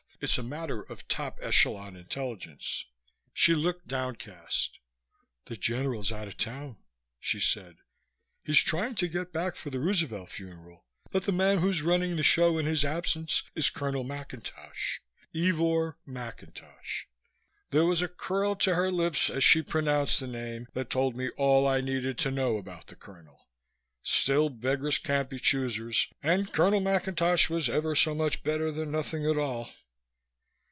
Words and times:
It's 0.23 0.37
a 0.37 0.43
matter 0.43 0.83
of 0.83 1.07
top 1.07 1.39
echelon 1.41 1.95
intelligence." 1.95 2.85
She 3.33 3.55
looked 3.55 3.87
downcast. 3.87 4.77
"The 5.47 5.57
General's 5.57 6.11
out 6.11 6.27
of 6.27 6.37
town," 6.37 6.77
she 7.19 7.39
said. 7.39 7.77
"He's 8.43 8.61
trying 8.61 8.93
to 8.97 9.07
get 9.07 9.33
back 9.33 9.55
for 9.55 9.71
the 9.71 9.79
Roosevelt 9.79 10.29
funeral 10.29 10.85
but 11.09 11.23
the 11.23 11.31
man 11.31 11.57
who's 11.57 11.81
running 11.81 12.15
the 12.17 12.21
show 12.23 12.59
in 12.59 12.67
his 12.67 12.85
absence 12.85 13.41
is 13.55 13.71
Colonel 13.71 14.05
McIntosh. 14.05 14.99
Ivor 15.35 15.97
McIntosh." 16.07 17.05
There 17.71 17.85
was 17.85 18.03
a 18.03 18.07
curl 18.07 18.55
to 18.57 18.75
her 18.75 18.91
lips 18.91 19.27
as 19.27 19.43
she 19.43 19.63
pronounced 19.63 20.19
the 20.19 20.27
name 20.27 20.67
that 20.75 20.91
told 20.91 21.15
me 21.15 21.29
all 21.31 21.67
I 21.67 21.81
needed 21.81 22.19
to 22.19 22.29
know 22.29 22.57
about 22.57 22.85
the 22.85 22.95
colonel. 22.95 23.47
Still, 24.03 24.49
beggars 24.49 24.99
can't 24.99 25.31
be 25.31 25.39
choosers 25.39 26.07
and 26.21 26.53
Colonel 26.53 26.79
McIntosh 26.79 27.49
was 27.49 27.67
ever 27.67 27.95
so 27.95 28.13
much 28.13 28.43
better 28.43 28.71
than 28.71 28.91
nothing 28.91 29.25
at 29.25 29.39
all. 29.39 29.71